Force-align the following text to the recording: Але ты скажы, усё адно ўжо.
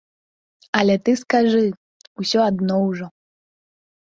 Але 0.79 0.95
ты 1.09 1.13
скажы, 1.21 1.61
усё 2.25 2.39
адно 2.49 2.75
ўжо. 2.89 3.05